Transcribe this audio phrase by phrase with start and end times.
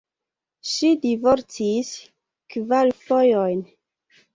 [0.69, 1.95] Ŝi divorcis
[2.57, 3.67] kvar fojojn.